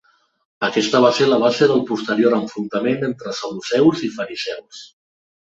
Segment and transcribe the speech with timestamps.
[0.67, 4.83] Aquesta va ser la base del posterior enfrontament entre Saduceus i Fariseus.